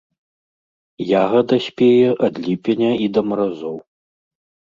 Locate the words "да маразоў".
3.17-3.77